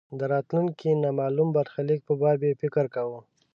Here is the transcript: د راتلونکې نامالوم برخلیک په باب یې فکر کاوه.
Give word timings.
د 0.19 0.21
راتلونکې 0.33 0.89
نامالوم 1.03 1.49
برخلیک 1.57 1.99
په 2.07 2.13
باب 2.21 2.39
یې 2.47 2.59
فکر 2.61 2.85
کاوه. 2.95 3.19